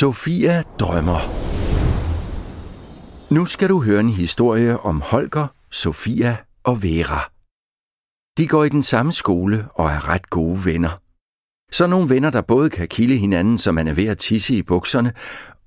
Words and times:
Sofia 0.00 0.62
drømmer. 0.78 1.20
Nu 3.34 3.46
skal 3.46 3.68
du 3.68 3.82
høre 3.82 4.00
en 4.00 4.08
historie 4.08 4.80
om 4.80 5.00
Holger, 5.00 5.46
Sofia 5.70 6.36
og 6.64 6.82
Vera. 6.82 7.30
De 8.38 8.48
går 8.48 8.64
i 8.64 8.68
den 8.68 8.82
samme 8.82 9.12
skole 9.12 9.68
og 9.74 9.86
er 9.86 10.08
ret 10.08 10.30
gode 10.30 10.64
venner. 10.64 11.00
Så 11.72 11.86
nogle 11.86 12.08
venner, 12.08 12.30
der 12.30 12.40
både 12.40 12.70
kan 12.70 12.88
kilde 12.88 13.16
hinanden, 13.16 13.58
så 13.58 13.72
man 13.72 13.88
er 13.88 13.94
ved 13.94 14.06
at 14.06 14.18
tisse 14.18 14.56
i 14.56 14.62
bukserne, 14.62 15.12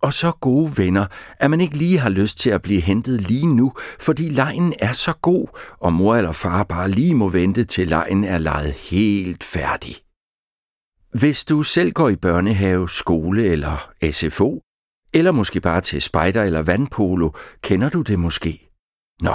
og 0.02 0.14
så 0.14 0.32
gode 0.32 0.78
venner, 0.78 1.06
at 1.40 1.50
man 1.52 1.62
ikke 1.62 1.78
lige 1.78 2.00
har 2.00 2.10
lyst 2.10 2.38
til 2.38 2.50
at 2.50 2.62
blive 2.62 2.82
hentet 2.82 3.22
lige 3.22 3.56
nu, 3.56 3.74
fordi 4.00 4.30
lejen 4.30 4.74
er 4.80 4.94
så 4.94 5.14
god, 5.22 5.48
og 5.80 5.94
mor 5.94 6.16
eller 6.16 6.32
far 6.32 6.64
bare 6.64 6.90
lige 6.90 7.16
må 7.16 7.30
vente 7.30 7.64
til 7.64 7.88
lejen 7.88 8.24
er 8.24 8.38
lejet 8.38 8.74
helt 8.74 9.44
færdig. 9.44 10.07
Hvis 11.20 11.46
du 11.46 11.64
selv 11.64 11.92
går 11.92 12.10
i 12.10 12.16
børnehave, 12.16 12.90
skole 12.90 13.44
eller 13.44 13.90
SFO, 14.12 14.62
eller 15.14 15.32
måske 15.32 15.62
bare 15.62 15.82
til 15.82 16.02
spejder 16.02 16.44
eller 16.44 16.62
vandpolo, 16.62 17.30
kender 17.62 17.90
du 17.90 18.02
det 18.02 18.20
måske? 18.20 18.70
Nå, 19.22 19.34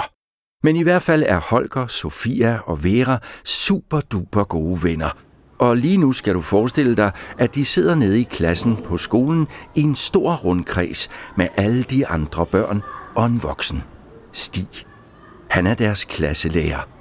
men 0.63 0.75
i 0.75 0.83
hvert 0.83 1.01
fald 1.01 1.23
er 1.27 1.39
Holger, 1.39 1.87
Sofia 1.87 2.59
og 2.65 2.83
Vera 2.83 3.17
super 3.45 3.99
duper 4.01 4.43
gode 4.43 4.83
venner. 4.83 5.17
Og 5.59 5.77
lige 5.77 5.97
nu 5.97 6.11
skal 6.11 6.33
du 6.33 6.41
forestille 6.41 6.95
dig, 6.95 7.11
at 7.37 7.55
de 7.55 7.65
sidder 7.65 7.95
nede 7.95 8.19
i 8.19 8.27
klassen 8.31 8.75
på 8.75 8.97
skolen 8.97 9.47
i 9.75 9.81
en 9.81 9.95
stor 9.95 10.35
rundkreds 10.35 11.09
med 11.37 11.47
alle 11.57 11.83
de 11.83 12.07
andre 12.07 12.45
børn 12.45 12.81
og 13.15 13.25
en 13.25 13.43
voksen. 13.43 13.83
Stig. 14.31 14.69
Han 15.49 15.67
er 15.67 15.73
deres 15.73 16.03
klasselærer. 16.03 16.92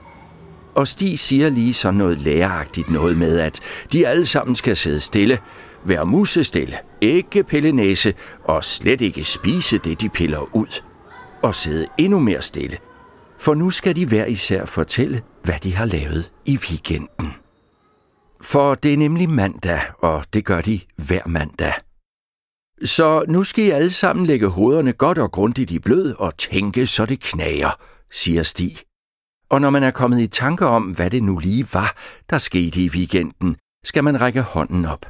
Og 0.74 0.88
Stig 0.88 1.18
siger 1.18 1.50
lige 1.50 1.74
sådan 1.74 1.98
noget 1.98 2.18
læreragtigt 2.18 2.90
noget 2.90 3.16
med, 3.16 3.38
at 3.38 3.60
de 3.92 4.06
alle 4.06 4.26
sammen 4.26 4.56
skal 4.56 4.76
sidde 4.76 5.00
stille, 5.00 5.38
være 5.84 6.06
musestille, 6.06 6.76
ikke 7.00 7.44
pille 7.44 7.72
næse 7.72 8.14
og 8.44 8.64
slet 8.64 9.00
ikke 9.00 9.24
spise 9.24 9.78
det, 9.78 10.00
de 10.00 10.08
piller 10.08 10.56
ud. 10.56 10.82
Og 11.42 11.54
sidde 11.54 11.86
endnu 11.98 12.18
mere 12.18 12.42
stille. 12.42 12.78
For 13.38 13.54
nu 13.54 13.70
skal 13.70 13.96
de 13.96 14.06
hver 14.06 14.24
især 14.26 14.64
fortælle, 14.64 15.22
hvad 15.42 15.58
de 15.62 15.74
har 15.74 15.84
lavet 15.84 16.30
i 16.46 16.58
weekenden. 16.70 17.32
For 18.42 18.74
det 18.74 18.92
er 18.92 18.96
nemlig 18.96 19.30
mandag, 19.30 19.80
og 19.98 20.24
det 20.32 20.44
gør 20.44 20.60
de 20.60 20.80
hver 20.96 21.26
mandag. 21.26 21.72
Så 22.84 23.24
nu 23.28 23.44
skal 23.44 23.64
I 23.64 23.70
alle 23.70 23.90
sammen 23.90 24.26
lægge 24.26 24.48
hovederne 24.48 24.92
godt 24.92 25.18
og 25.18 25.32
grundigt 25.32 25.70
i 25.70 25.78
blød 25.78 26.14
og 26.18 26.38
tænke, 26.38 26.86
så 26.86 27.06
det 27.06 27.20
knager, 27.20 27.70
siger 28.12 28.42
Stig. 28.42 28.78
Og 29.52 29.60
når 29.60 29.70
man 29.70 29.82
er 29.82 29.90
kommet 29.90 30.20
i 30.20 30.26
tanke 30.26 30.66
om, 30.66 30.82
hvad 30.82 31.10
det 31.10 31.22
nu 31.22 31.38
lige 31.38 31.66
var, 31.72 31.96
der 32.30 32.38
skete 32.38 32.80
i 32.80 32.88
weekenden, 32.88 33.56
skal 33.84 34.04
man 34.04 34.20
række 34.20 34.42
hånden 34.42 34.84
op. 34.84 35.06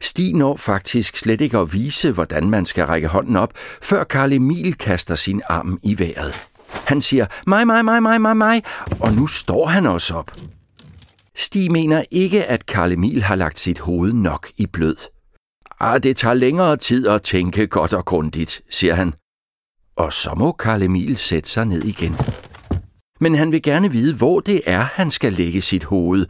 Stig 0.00 0.34
når 0.34 0.56
faktisk 0.56 1.16
slet 1.16 1.40
ikke 1.40 1.58
at 1.58 1.72
vise, 1.72 2.12
hvordan 2.12 2.50
man 2.50 2.66
skal 2.66 2.84
række 2.86 3.08
hånden 3.08 3.36
op, 3.36 3.52
før 3.82 4.04
Karl 4.04 4.32
Emil 4.32 4.74
kaster 4.74 5.14
sin 5.14 5.42
arm 5.48 5.78
i 5.82 5.98
vejret. 5.98 6.34
Han 6.86 7.00
siger, 7.00 7.26
mig, 7.46 7.66
mig, 7.66 7.84
mig, 7.84 8.02
mig, 8.02 8.20
mig, 8.20 8.36
mig, 8.36 8.62
og 9.00 9.12
nu 9.12 9.26
står 9.26 9.66
han 9.66 9.86
også 9.86 10.14
op. 10.14 10.32
Stig 11.36 11.72
mener 11.72 12.04
ikke, 12.10 12.44
at 12.44 12.66
Karl 12.66 12.92
Emil 12.92 13.22
har 13.22 13.34
lagt 13.34 13.58
sit 13.58 13.78
hoved 13.78 14.12
nok 14.12 14.50
i 14.56 14.66
blød. 14.66 14.96
Ah, 15.80 16.02
det 16.02 16.16
tager 16.16 16.34
længere 16.34 16.76
tid 16.76 17.08
at 17.08 17.22
tænke 17.22 17.66
godt 17.66 17.94
og 17.94 18.04
grundigt, 18.04 18.62
siger 18.70 18.94
han. 18.94 19.14
Og 19.96 20.12
så 20.12 20.34
må 20.36 20.52
Karl 20.52 20.82
Emil 20.82 21.16
sætte 21.16 21.50
sig 21.50 21.64
ned 21.66 21.82
igen. 21.84 22.16
Men 23.20 23.34
han 23.34 23.52
vil 23.52 23.62
gerne 23.62 23.92
vide, 23.92 24.16
hvor 24.16 24.40
det 24.40 24.62
er, 24.66 24.80
han 24.80 25.10
skal 25.10 25.32
lægge 25.32 25.60
sit 25.60 25.84
hoved. 25.84 26.26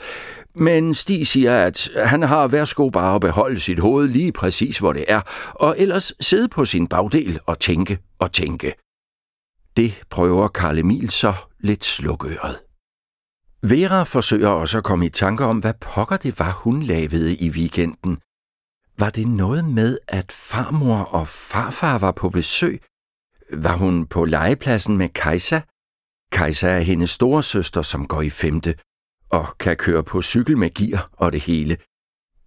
Men 0.55 0.95
Stig 0.95 1.27
siger, 1.27 1.67
at 1.67 1.91
han 1.97 2.23
har 2.23 2.49
værsgo 2.49 2.91
bare 2.91 3.15
at 3.15 3.21
beholde 3.21 3.61
sit 3.61 3.79
hoved 3.79 4.09
lige 4.09 4.33
præcis, 4.33 4.79
hvor 4.79 4.93
det 4.93 5.05
er, 5.09 5.21
og 5.55 5.75
ellers 5.79 6.13
sidde 6.21 6.49
på 6.49 6.65
sin 6.65 6.87
bagdel 6.87 7.41
og 7.47 7.59
tænke 7.59 7.99
og 8.19 8.33
tænke. 8.33 8.73
Det 9.77 10.03
prøver 10.11 10.49
Karl 10.49 10.79
Emil 10.79 11.11
så 11.11 11.35
lidt 11.61 11.85
slukøret. 11.85 12.59
Vera 13.63 14.03
forsøger 14.03 14.49
også 14.49 14.79
at 14.79 14.85
komme 14.85 15.07
i 15.07 15.09
tanke 15.09 15.45
om, 15.45 15.59
hvad 15.59 15.75
pokker 15.81 16.17
det 16.17 16.39
var, 16.39 16.53
hun 16.53 16.83
lavede 16.83 17.37
i 17.37 17.51
weekenden. 17.51 18.19
Var 18.99 19.11
det 19.11 19.29
noget 19.29 19.65
med, 19.65 19.99
at 20.09 20.33
farmor 20.33 20.97
og 20.99 21.29
farfar 21.29 21.99
var 21.99 22.13
på 22.13 22.31
besøg? 22.31 22.83
Var 23.53 23.77
hun 23.77 24.07
på 24.07 24.25
legepladsen 24.25 24.97
med 24.97 25.09
Kajsa? 25.09 25.61
Kajsa 26.33 26.69
er 26.69 26.81
hendes 26.81 27.11
store 27.11 27.43
søster, 27.43 27.83
som 27.83 28.07
går 28.07 28.23
i 28.23 28.31
femte, 28.31 28.75
og 29.31 29.59
kan 29.59 29.77
køre 29.77 30.05
på 30.05 30.23
cykel 30.23 30.59
med 30.59 30.71
gear 30.75 31.11
og 31.13 31.33
det 31.33 31.41
hele. 31.41 31.77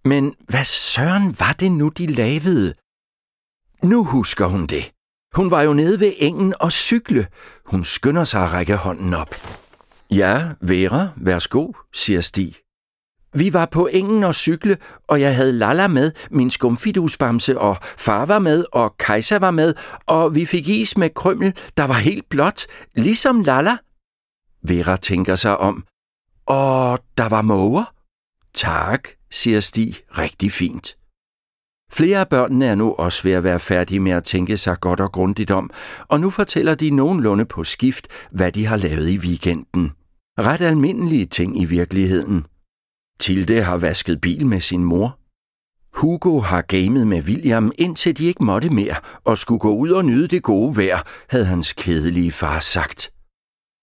Men 0.04 0.34
hvad 0.48 0.64
søren 0.64 1.36
var 1.38 1.52
det 1.52 1.72
nu, 1.72 1.88
de 1.88 2.06
lavede? 2.06 2.74
Nu 3.82 4.04
husker 4.04 4.46
hun 4.46 4.66
det. 4.66 4.92
Hun 5.34 5.50
var 5.50 5.62
jo 5.62 5.72
nede 5.72 6.00
ved 6.00 6.12
engen 6.16 6.54
og 6.60 6.72
cykle. 6.72 7.26
Hun 7.66 7.84
skynder 7.84 8.24
sig 8.24 8.44
at 8.44 8.52
række 8.52 8.76
hånden 8.76 9.14
op. 9.14 9.34
Ja, 10.10 10.52
Vera, 10.60 11.08
værsgo, 11.16 11.72
siger 11.92 12.20
Stig. 12.20 12.63
Vi 13.34 13.52
var 13.52 13.66
på 13.66 13.88
engen 13.92 14.24
og 14.24 14.34
cykle, 14.34 14.76
og 15.08 15.20
jeg 15.20 15.36
havde 15.36 15.52
Lalla 15.52 15.88
med, 15.88 16.12
min 16.30 16.50
skumfidusbamse, 16.50 17.58
og 17.58 17.76
far 17.82 18.26
var 18.26 18.38
med, 18.38 18.64
og 18.72 18.96
Kajsa 18.98 19.38
var 19.38 19.50
med, 19.50 19.74
og 20.06 20.34
vi 20.34 20.46
fik 20.46 20.68
is 20.68 20.96
med 20.96 21.10
krømmel, 21.14 21.54
der 21.76 21.84
var 21.84 21.94
helt 21.94 22.28
blåt, 22.28 22.66
ligesom 22.96 23.40
Lalla. 23.40 23.76
Vera 24.62 24.96
tænker 24.96 25.36
sig 25.36 25.58
om. 25.58 25.84
Og 26.46 26.98
der 27.18 27.28
var 27.28 27.42
måger? 27.42 27.84
Tak, 28.54 29.08
siger 29.30 29.60
Stig, 29.60 29.96
rigtig 30.18 30.52
fint. 30.52 30.96
Flere 31.92 32.20
af 32.20 32.28
børnene 32.28 32.66
er 32.66 32.74
nu 32.74 32.92
også 32.92 33.22
ved 33.22 33.32
at 33.32 33.44
være 33.44 33.60
færdige 33.60 34.00
med 34.00 34.12
at 34.12 34.24
tænke 34.24 34.56
sig 34.56 34.80
godt 34.80 35.00
og 35.00 35.12
grundigt 35.12 35.50
om, 35.50 35.70
og 36.08 36.20
nu 36.20 36.30
fortæller 36.30 36.74
de 36.74 36.90
nogenlunde 36.90 37.44
på 37.44 37.64
skift, 37.64 38.08
hvad 38.30 38.52
de 38.52 38.66
har 38.66 38.76
lavet 38.76 39.10
i 39.10 39.18
weekenden. 39.18 39.92
Ret 40.38 40.60
almindelige 40.60 41.26
ting 41.26 41.60
i 41.60 41.64
virkeligheden. 41.64 42.46
Tilde 43.18 43.62
har 43.62 43.76
vasket 43.76 44.20
bil 44.20 44.46
med 44.46 44.60
sin 44.60 44.84
mor. 44.84 45.18
Hugo 45.94 46.40
har 46.40 46.62
gamet 46.62 47.06
med 47.06 47.22
William, 47.22 47.72
indtil 47.78 48.18
de 48.18 48.24
ikke 48.24 48.44
måtte 48.44 48.70
mere, 48.70 48.96
og 49.24 49.38
skulle 49.38 49.60
gå 49.60 49.74
ud 49.74 49.90
og 49.90 50.04
nyde 50.04 50.28
det 50.28 50.42
gode 50.42 50.76
vejr, 50.76 51.02
havde 51.28 51.44
hans 51.44 51.72
kedelige 51.72 52.32
far 52.32 52.60
sagt. 52.60 53.10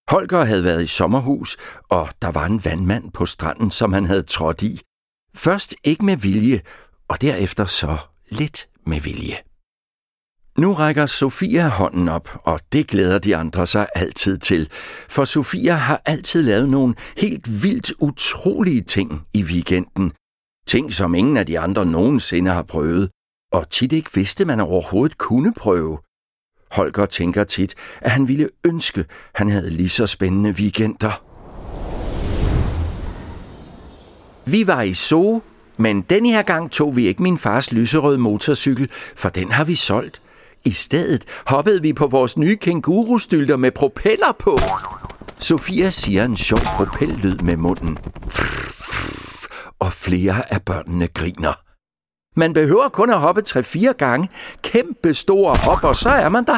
Holger 0.09 0.44
havde 0.44 0.64
været 0.64 0.84
i 0.84 0.88
sommerhus, 0.88 1.58
og 1.90 2.09
der 2.22 2.31
var 2.31 2.46
en 2.46 2.66
vandmand 2.66 3.12
på 3.12 3.25
stranden, 3.25 3.72
som 3.72 3.94
han 3.94 4.06
havde 4.06 4.24
trådt 4.24 4.62
i. 4.62 4.81
Først 5.36 5.75
ikke 5.84 6.06
med 6.06 6.18
vilje, 6.18 6.62
og 7.08 7.22
derefter 7.22 7.66
så 7.66 7.97
lidt 8.30 8.70
med 8.86 9.00
vilje. 9.00 9.38
Nu 10.57 10.73
rækker 10.73 11.06
Sofia 11.06 11.67
hånden 11.67 12.09
op, 12.09 12.39
og 12.44 12.59
det 12.72 12.88
glæder 12.88 13.19
de 13.19 13.35
andre 13.35 13.67
sig 13.67 13.88
altid 13.95 14.38
til, 14.38 14.69
for 15.09 15.25
Sofia 15.25 15.73
har 15.73 16.01
altid 16.06 16.44
lavet 16.44 16.69
nogle 16.69 16.95
helt 17.17 17.63
vildt 17.63 17.94
utrolige 18.00 18.81
ting 18.81 19.22
i 19.34 19.44
weekenden. 19.44 20.11
Ting, 20.67 20.94
som 20.94 21.16
ingen 21.16 21.38
af 21.38 21.45
de 21.45 21.59
andre 21.59 21.85
nogensinde 21.85 22.51
har 22.51 22.63
prøvet, 22.63 23.09
og 23.51 23.69
tit 23.69 23.94
ikke 23.94 24.09
vidste, 24.13 24.45
man 24.45 24.59
overhovedet 24.59 25.17
kunne 25.17 25.53
prøve. 25.53 25.97
Holger 26.72 27.06
tænker 27.06 27.44
tit, 27.44 27.75
at 28.01 28.11
han 28.11 28.28
ville 28.28 28.50
ønske, 28.63 29.06
han 29.35 29.50
havde 29.50 29.69
lige 29.69 29.90
så 29.90 30.07
spændende 30.07 30.50
weekender. 30.50 31.23
Vi 34.50 34.67
var 34.67 34.81
i 34.81 34.94
Zoo, 34.94 35.41
men 35.78 36.01
denne 36.01 36.29
her 36.29 36.41
gang 36.41 36.72
tog 36.72 36.95
vi 36.95 37.07
ikke 37.07 37.23
min 37.23 37.38
fars 37.38 37.72
lyserøde 37.72 38.17
motorcykel, 38.17 38.90
for 39.16 39.29
den 39.29 39.51
har 39.51 39.63
vi 39.63 39.75
solgt. 39.75 40.22
I 40.66 40.72
stedet 40.72 41.25
hoppede 41.45 41.81
vi 41.81 41.94
på 41.94 42.07
vores 42.07 42.38
nye 42.38 42.55
kængurustylter 42.55 43.57
med 43.57 43.72
propeller 43.72 44.31
på. 44.39 44.59
Sofia 45.39 45.89
siger 45.89 46.25
en 46.25 46.38
sjov 46.38 46.59
propellyd 46.59 47.38
med 47.44 47.57
munden. 47.57 47.97
Og 49.79 49.94
flere 49.94 50.53
af 50.53 50.61
børnene 50.61 51.07
griner. 51.07 51.53
Man 52.35 52.53
behøver 52.53 52.89
kun 52.89 53.09
at 53.09 53.19
hoppe 53.19 53.41
3-4 53.47 53.91
gange. 53.91 54.29
Kæmpe 54.61 55.13
store 55.13 55.55
hop, 55.55 55.84
og 55.84 55.96
så 55.96 56.09
er 56.09 56.29
man 56.29 56.46
der. 56.46 56.58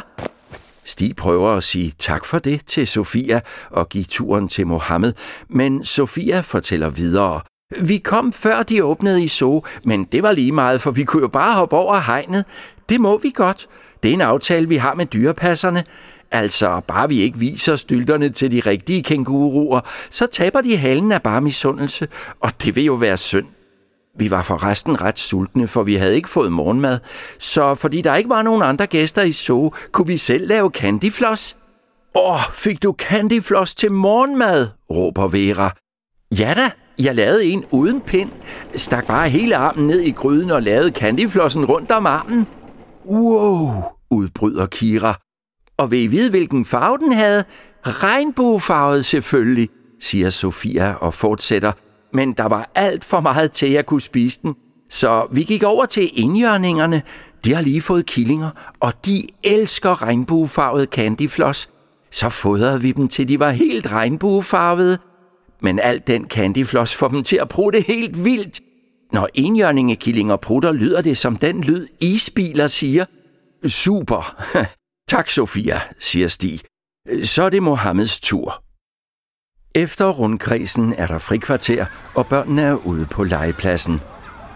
Stig 0.86 1.16
prøver 1.16 1.50
at 1.50 1.64
sige 1.64 1.94
tak 2.00 2.26
for 2.26 2.40
det 2.40 2.66
til 2.66 2.88
Sofia 2.88 3.42
og 3.70 3.90
give 3.90 4.04
turen 4.04 4.48
til 4.48 4.68
Mohammed, 4.68 5.14
men 5.50 5.84
Sofia 5.84 6.40
fortæller 6.40 6.90
videre. 6.90 7.42
Vi 7.82 7.98
kom 7.98 8.34
før 8.34 8.64
de 8.64 8.84
åbnede 8.84 9.24
i 9.24 9.28
Zoo, 9.28 9.64
men 9.86 10.04
det 10.04 10.24
var 10.24 10.32
lige 10.32 10.52
meget, 10.52 10.82
for 10.82 10.92
vi 10.92 11.04
kunne 11.04 11.22
jo 11.22 11.28
bare 11.28 11.54
hoppe 11.54 11.76
over 11.76 12.00
hegnet. 12.00 12.46
Det 12.90 13.02
må 13.02 13.18
vi 13.18 13.32
godt. 13.36 13.68
Det 14.04 14.10
er 14.10 14.14
en 14.14 14.22
aftale, 14.22 14.70
vi 14.70 14.76
har 14.76 14.94
med 14.94 15.06
dyrepasserne. 15.06 15.84
Altså, 16.32 16.82
bare 16.88 17.10
vi 17.10 17.20
ikke 17.20 17.40
viser 17.40 17.76
stylterne 17.76 18.30
til 18.30 18.52
de 18.52 18.60
rigtige 18.60 19.04
kænguruer, 19.04 19.80
så 20.10 20.28
taber 20.28 20.62
de 20.62 20.78
halen 20.78 21.12
af 21.12 21.22
bare 21.22 21.42
misundelse, 21.42 22.08
og 22.40 22.52
det 22.64 22.76
vil 22.76 22.84
jo 22.84 22.94
være 22.94 23.18
synd. 23.18 23.46
Vi 24.18 24.32
var 24.32 24.44
forresten 24.44 25.02
ret 25.02 25.20
sultne, 25.20 25.68
for 25.68 25.84
vi 25.84 25.96
havde 25.96 26.16
ikke 26.16 26.30
fået 26.30 26.52
morgenmad, 26.52 27.00
så 27.40 27.76
fordi 27.76 28.02
der 28.02 28.16
ikke 28.16 28.30
var 28.30 28.42
nogen 28.42 28.62
andre 28.62 28.88
gæster 28.88 29.22
i 29.22 29.32
Zoo, 29.32 29.74
kunne 29.92 30.08
vi 30.08 30.18
selv 30.18 30.48
lave 30.48 30.70
candyfloss. 30.70 31.58
Åh, 32.16 32.40
fik 32.54 32.84
du 32.84 32.96
candyfloss 32.98 33.76
til 33.76 33.92
morgenmad? 33.92 34.68
råber 34.92 35.28
Vera. 35.28 35.72
Ja 36.40 36.54
da, 36.58 36.70
Jeg 37.00 37.16
lavede 37.16 37.46
en 37.46 37.66
uden 37.72 38.02
pind, 38.02 38.30
stak 38.76 39.08
bare 39.08 39.30
hele 39.30 39.56
armen 39.56 39.88
ned 39.88 40.00
i 40.00 40.12
gryden 40.12 40.52
og 40.52 40.62
lavede 40.62 40.92
candyflossen 40.92 41.66
rundt 41.66 41.92
om 41.92 42.06
armen. 42.06 42.48
Wow, 43.06 43.93
udbryder 44.14 44.66
Kira. 44.66 45.20
Og 45.78 45.92
vil 45.92 46.00
I 46.00 46.08
vide, 46.08 46.30
hvilken 46.30 46.66
farve 46.66 46.98
den 46.98 47.14
havde? 47.14 47.44
Regnbuefarvet 47.86 49.06
selvfølgelig, 49.06 49.70
siger 50.00 50.30
Sofia 50.30 50.94
og 50.94 51.14
fortsætter. 51.14 51.72
Men 52.14 52.34
der 52.34 52.46
var 52.46 52.72
alt 52.76 53.06
for 53.06 53.20
meget 53.20 53.52
til, 53.52 53.66
at 53.66 53.72
jeg 53.74 53.86
kunne 53.86 54.02
spise 54.02 54.40
den. 54.42 54.56
Så 54.90 55.28
vi 55.32 55.44
gik 55.44 55.64
over 55.64 55.86
til 55.86 56.12
indjørningerne. 56.14 57.02
De 57.46 57.54
har 57.54 57.62
lige 57.62 57.82
fået 57.82 58.06
killinger, 58.06 58.50
og 58.80 59.06
de 59.06 59.28
elsker 59.44 60.02
regnbuefarvet 60.02 60.90
candyfloss. 60.90 61.70
Så 62.12 62.30
fodrede 62.30 62.82
vi 62.82 62.92
dem 62.92 63.08
til 63.08 63.30
de 63.30 63.40
var 63.40 63.50
helt 63.52 63.92
regnbuefarvede. 63.92 64.98
Men 65.62 65.80
alt 65.80 66.08
den 66.08 66.26
candyfloss 66.26 66.96
får 66.96 67.08
dem 67.08 67.24
til 67.24 67.36
at 67.36 67.50
prutte 67.50 67.82
helt 67.82 68.26
vildt. 68.26 68.62
Når 69.12 69.30
enjørningekillinger 69.34 70.36
prutter, 70.36 70.72
lyder 70.72 71.02
det 71.02 71.18
som 71.18 71.36
den 71.36 71.62
lyd, 71.62 71.88
isbiler 72.00 72.68
siger. 72.68 73.06
Super. 73.66 74.44
tak, 75.12 75.30
Sofia, 75.30 75.82
siger 76.00 76.28
Stig. 76.28 76.62
Så 77.24 77.44
er 77.44 77.50
det 77.50 77.64
Mohammeds 77.64 78.20
tur. 78.20 78.64
Efter 79.76 80.10
rundkredsen 80.10 80.94
er 80.94 81.08
der 81.08 81.18
frikvarter, 81.18 81.86
og 82.16 82.28
børnene 82.28 82.62
er 82.62 82.74
ude 82.74 83.06
på 83.06 83.24
legepladsen. 83.24 84.02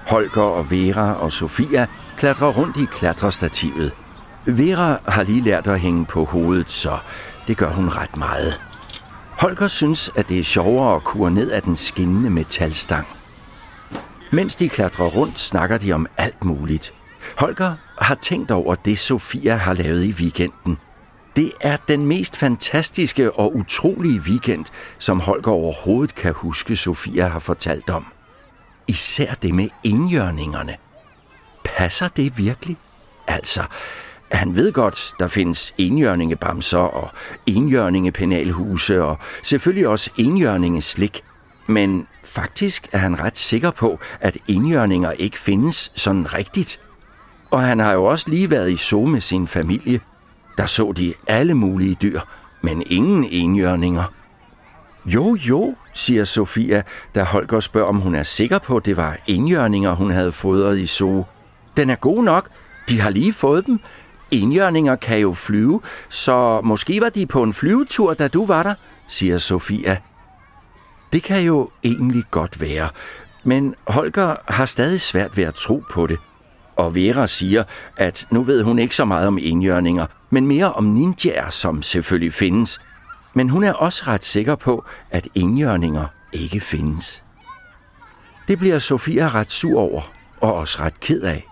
Holger 0.07 0.41
og 0.41 0.71
Vera 0.71 1.13
og 1.13 1.31
Sofia 1.31 1.87
klatrer 2.17 2.51
rundt 2.51 2.77
i 2.77 2.85
klatrestativet. 2.85 3.91
Vera 4.45 4.99
har 5.07 5.23
lige 5.23 5.41
lært 5.41 5.67
at 5.67 5.79
hænge 5.79 6.05
på 6.05 6.25
hovedet, 6.25 6.71
så 6.71 6.99
det 7.47 7.57
gør 7.57 7.71
hun 7.71 7.89
ret 7.89 8.17
meget. 8.17 8.61
Holger 9.29 9.67
synes, 9.67 10.11
at 10.15 10.29
det 10.29 10.39
er 10.39 10.43
sjovere 10.43 10.95
at 10.95 11.03
kure 11.03 11.31
ned 11.31 11.51
af 11.51 11.61
den 11.61 11.75
skinnende 11.75 12.29
metalstang. 12.29 13.05
Mens 14.31 14.55
de 14.55 14.69
klatrer 14.69 15.05
rundt, 15.05 15.39
snakker 15.39 15.77
de 15.77 15.93
om 15.93 16.07
alt 16.17 16.43
muligt. 16.43 16.93
Holger 17.35 17.75
har 17.97 18.15
tænkt 18.15 18.51
over 18.51 18.75
det, 18.75 18.99
Sofia 18.99 19.55
har 19.55 19.73
lavet 19.73 20.03
i 20.03 20.11
weekenden. 20.11 20.77
Det 21.35 21.51
er 21.61 21.77
den 21.87 22.05
mest 22.05 22.37
fantastiske 22.37 23.31
og 23.31 23.55
utrolige 23.55 24.19
weekend, 24.19 24.65
som 24.99 25.19
Holger 25.19 25.51
overhovedet 25.51 26.15
kan 26.15 26.33
huske, 26.33 26.75
Sofia 26.75 27.27
har 27.27 27.39
fortalt 27.39 27.89
om. 27.89 28.05
Især 28.87 29.33
det 29.33 29.55
med 29.55 29.69
indjørningerne. 29.83 30.75
Passer 31.63 32.07
det 32.07 32.37
virkelig? 32.37 32.77
Altså, 33.27 33.63
han 34.31 34.55
ved 34.55 34.71
godt, 34.71 35.13
der 35.19 35.27
findes 35.27 35.73
enjørningebamser 35.77 36.77
og 36.77 37.09
enjørningepenalhuse 37.45 39.03
og 39.03 39.17
selvfølgelig 39.43 39.87
også 39.87 40.09
enjørningeslik. 40.17 41.23
Men 41.67 42.07
faktisk 42.23 42.87
er 42.91 42.97
han 42.97 43.19
ret 43.19 43.37
sikker 43.37 43.71
på, 43.71 43.99
at 44.21 44.37
enjørninger 44.47 45.11
ikke 45.11 45.39
findes 45.39 45.91
sådan 45.95 46.33
rigtigt. 46.33 46.79
Og 47.51 47.61
han 47.61 47.79
har 47.79 47.93
jo 47.93 48.05
også 48.05 48.29
lige 48.29 48.49
været 48.49 48.71
i 48.71 48.77
zoo 48.77 49.05
med 49.05 49.21
sin 49.21 49.47
familie. 49.47 49.99
Der 50.57 50.65
så 50.65 50.91
de 50.91 51.13
alle 51.27 51.53
mulige 51.53 51.97
dyr, 52.01 52.21
men 52.61 52.83
ingen 52.85 53.23
enjørninger. 53.31 54.03
Jo, 55.05 55.35
jo, 55.35 55.75
siger 55.93 56.23
Sofia, 56.23 56.83
da 57.15 57.23
Holger 57.23 57.59
spørger, 57.59 57.87
om 57.87 57.95
hun 57.95 58.15
er 58.15 58.23
sikker 58.23 58.59
på, 58.59 58.77
at 58.77 58.85
det 58.85 58.97
var 58.97 59.17
enjørninger, 59.27 59.91
hun 59.91 60.11
havde 60.11 60.31
fodret 60.31 60.77
i 60.77 60.85
zoo. 60.85 61.25
Den 61.77 61.89
er 61.89 61.95
god 61.95 62.23
nok. 62.23 62.49
De 62.89 62.99
har 63.01 63.09
lige 63.09 63.33
fået 63.33 63.65
dem. 63.65 63.79
Enjørninger 64.31 64.95
kan 64.95 65.19
jo 65.19 65.33
flyve, 65.33 65.81
så 66.09 66.61
måske 66.61 67.01
var 67.01 67.09
de 67.09 67.25
på 67.25 67.43
en 67.43 67.53
flyvetur, 67.53 68.13
da 68.13 68.27
du 68.27 68.45
var 68.45 68.63
der, 68.63 68.73
siger 69.07 69.37
Sofia. 69.37 69.97
Det 71.13 71.23
kan 71.23 71.41
jo 71.41 71.69
egentlig 71.83 72.23
godt 72.31 72.61
være, 72.61 72.89
men 73.43 73.75
Holger 73.87 74.35
har 74.47 74.65
stadig 74.65 75.01
svært 75.01 75.37
ved 75.37 75.43
at 75.43 75.55
tro 75.55 75.83
på 75.91 76.07
det. 76.07 76.17
Og 76.77 76.95
Vera 76.95 77.27
siger, 77.27 77.63
at 77.97 78.27
nu 78.31 78.43
ved 78.43 78.63
hun 78.63 78.79
ikke 78.79 78.95
så 78.95 79.05
meget 79.05 79.27
om 79.27 79.37
enhjørninger, 79.41 80.05
men 80.29 80.47
mere 80.47 80.73
om 80.73 80.83
ninjaer, 80.83 81.49
som 81.49 81.81
selvfølgelig 81.81 82.33
findes. 82.33 82.79
Men 83.33 83.49
hun 83.49 83.63
er 83.63 83.73
også 83.73 84.03
ret 84.07 84.23
sikker 84.23 84.55
på, 84.55 84.85
at 85.11 85.27
enhjørninger 85.35 86.05
ikke 86.33 86.59
findes. 86.59 87.23
Det 88.47 88.59
bliver 88.59 88.79
Sofia 88.79 89.27
ret 89.27 89.51
sur 89.51 89.79
over, 89.79 90.11
og 90.41 90.53
også 90.53 90.79
ret 90.79 90.99
ked 90.99 91.21
af. 91.21 91.47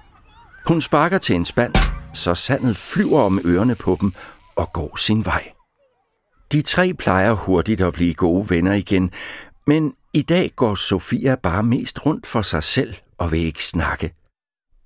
Hun 0.68 0.82
sparker 0.82 1.18
til 1.18 1.36
en 1.36 1.46
spand, 1.46 1.74
så 2.14 2.36
sandet 2.36 2.78
flyver 2.78 3.20
om 3.20 3.40
ørerne 3.46 3.76
på 3.76 3.98
dem 4.02 4.14
og 4.56 4.74
går 4.74 4.96
sin 4.98 5.26
vej. 5.26 5.52
De 6.52 6.62
tre 6.62 6.94
plejer 6.94 7.34
hurtigt 7.34 7.82
at 7.82 7.94
blive 7.94 8.14
gode 8.14 8.50
venner 8.50 8.74
igen, 8.74 9.12
men 9.68 9.94
i 10.14 10.22
dag 10.22 10.52
går 10.56 10.76
Sofia 10.76 11.36
bare 11.36 11.64
mest 11.64 12.06
rundt 12.06 12.28
for 12.28 12.42
sig 12.42 12.64
selv 12.64 12.96
og 13.18 13.32
vil 13.32 13.40
ikke 13.40 13.66
snakke. 13.66 14.14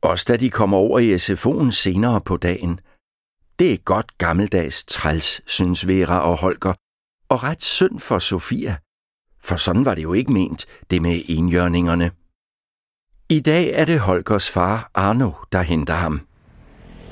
Også 0.01 0.25
da 0.27 0.37
de 0.37 0.49
kommer 0.49 0.77
over 0.77 0.99
i 0.99 1.15
SFO'en 1.15 1.71
senere 1.71 2.21
på 2.21 2.37
dagen. 2.37 2.79
Det 3.59 3.73
er 3.73 3.77
godt 3.77 4.17
gammeldags 4.17 4.83
træls, 4.83 5.41
synes 5.45 5.87
Vera 5.87 6.19
og 6.19 6.37
Holger, 6.37 6.73
og 7.29 7.43
ret 7.43 7.63
synd 7.63 7.99
for 7.99 8.19
Sofia. 8.19 8.75
For 9.43 9.55
sådan 9.55 9.85
var 9.85 9.95
det 9.95 10.03
jo 10.03 10.13
ikke 10.13 10.33
ment, 10.33 10.65
det 10.89 11.01
med 11.01 11.21
enjørningerne. 11.27 12.11
I 13.29 13.39
dag 13.39 13.71
er 13.73 13.85
det 13.85 13.99
Holgers 13.99 14.49
far 14.49 14.91
Arno, 14.93 15.31
der 15.51 15.61
henter 15.61 15.93
ham. 15.93 16.21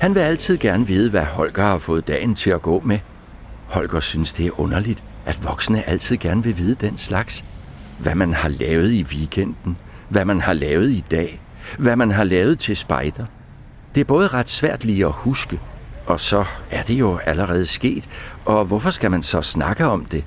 Han 0.00 0.14
vil 0.14 0.20
altid 0.20 0.58
gerne 0.58 0.86
vide, 0.86 1.10
hvad 1.10 1.24
Holger 1.24 1.62
har 1.62 1.78
fået 1.78 2.08
dagen 2.08 2.34
til 2.34 2.50
at 2.50 2.62
gå 2.62 2.80
med. 2.80 2.98
Holger 3.66 4.00
synes, 4.00 4.32
det 4.32 4.46
er 4.46 4.60
underligt, 4.60 5.04
at 5.26 5.44
voksne 5.44 5.88
altid 5.88 6.16
gerne 6.16 6.42
vil 6.42 6.58
vide 6.58 6.74
den 6.74 6.98
slags. 6.98 7.44
Hvad 8.00 8.14
man 8.14 8.32
har 8.32 8.48
lavet 8.48 8.92
i 8.92 9.02
weekenden, 9.02 9.78
hvad 10.08 10.24
man 10.24 10.40
har 10.40 10.52
lavet 10.52 10.90
i 10.90 11.04
dag, 11.10 11.40
hvad 11.78 11.96
man 11.96 12.10
har 12.10 12.24
lavet 12.24 12.58
til 12.58 12.76
spejder. 12.76 13.24
Det 13.94 14.00
er 14.00 14.04
både 14.04 14.28
ret 14.28 14.48
svært 14.48 14.84
lige 14.84 15.06
at 15.06 15.12
huske, 15.12 15.60
og 16.06 16.20
så 16.20 16.44
er 16.70 16.82
det 16.82 16.94
jo 16.94 17.18
allerede 17.26 17.66
sket, 17.66 18.08
og 18.44 18.64
hvorfor 18.64 18.90
skal 18.90 19.10
man 19.10 19.22
så 19.22 19.42
snakke 19.42 19.86
om 19.86 20.04
det? 20.04 20.24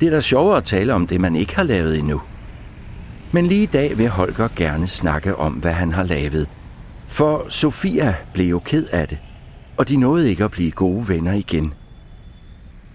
Det 0.00 0.06
er 0.06 0.10
da 0.10 0.20
sjovere 0.20 0.56
at 0.56 0.64
tale 0.64 0.94
om 0.94 1.06
det, 1.06 1.20
man 1.20 1.36
ikke 1.36 1.56
har 1.56 1.62
lavet 1.62 1.98
endnu. 1.98 2.22
Men 3.32 3.46
lige 3.46 3.62
i 3.62 3.66
dag 3.66 3.98
vil 3.98 4.08
Holger 4.08 4.48
gerne 4.56 4.86
snakke 4.86 5.36
om, 5.36 5.52
hvad 5.52 5.72
han 5.72 5.92
har 5.92 6.04
lavet. 6.04 6.48
For 7.08 7.46
Sofia 7.48 8.14
blev 8.32 8.46
jo 8.46 8.58
ked 8.58 8.86
af 8.92 9.08
det, 9.08 9.18
og 9.76 9.88
de 9.88 9.96
nåede 9.96 10.30
ikke 10.30 10.44
at 10.44 10.50
blive 10.50 10.70
gode 10.70 11.08
venner 11.08 11.32
igen. 11.32 11.74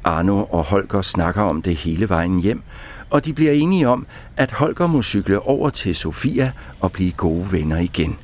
Arno 0.04 0.44
og 0.44 0.64
Holger 0.64 1.02
snakker 1.02 1.42
om 1.42 1.62
det 1.62 1.76
hele 1.76 2.10
vejen 2.10 2.40
hjem, 2.40 2.64
og 3.12 3.26
de 3.26 3.34
bliver 3.34 3.52
enige 3.52 3.88
om, 3.88 4.06
at 4.38 4.52
Holger 4.52 4.88
må 4.88 5.02
cykle 5.02 5.40
over 5.40 5.70
til 5.70 5.96
Sofia 5.96 6.52
og 6.80 6.92
blive 6.92 7.12
gode 7.12 7.52
venner 7.52 7.78
igen. 7.78 8.18